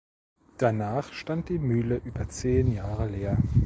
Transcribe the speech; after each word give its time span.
Danach 0.57 1.13
stand 1.13 1.49
die 1.49 1.59
Mühle 1.59 1.97
über 1.97 2.27
zehn 2.27 2.73
Jahre 2.73 3.07
leer. 3.07 3.37